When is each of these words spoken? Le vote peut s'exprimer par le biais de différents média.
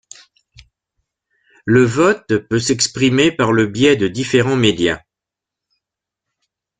Le 1.63 1.83
vote 1.83 2.25
peut 2.47 2.57
s'exprimer 2.57 3.31
par 3.31 3.51
le 3.51 3.67
biais 3.67 3.97
de 3.97 4.07
différents 4.07 4.55
média. 4.55 5.05